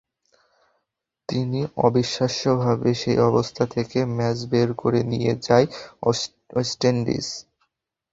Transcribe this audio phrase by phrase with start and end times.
[1.29, 5.65] কিন্তু অবিশ্বাস্যভাবে সেই অবস্থা থেকে ম্যাচ বের করে নিয়ে যায়
[6.53, 7.27] ওয়েস্ট ইন্ডিজ।